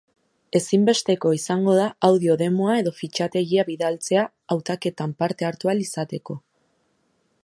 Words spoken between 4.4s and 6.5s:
hautaketan parte hartu ahal izateko.